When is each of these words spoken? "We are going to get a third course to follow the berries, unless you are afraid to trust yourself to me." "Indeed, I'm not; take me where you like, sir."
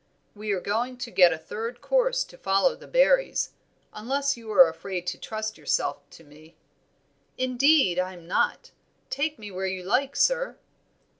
"We 0.33 0.51
are 0.51 0.59
going 0.59 0.97
to 0.97 1.11
get 1.11 1.31
a 1.31 1.37
third 1.37 1.79
course 1.79 2.23
to 2.23 2.35
follow 2.35 2.75
the 2.75 2.87
berries, 2.87 3.51
unless 3.93 4.35
you 4.35 4.51
are 4.51 4.67
afraid 4.67 5.05
to 5.05 5.19
trust 5.19 5.59
yourself 5.59 6.09
to 6.09 6.23
me." 6.23 6.57
"Indeed, 7.37 7.99
I'm 7.99 8.25
not; 8.25 8.71
take 9.11 9.37
me 9.37 9.51
where 9.51 9.67
you 9.67 9.83
like, 9.83 10.15
sir." 10.15 10.57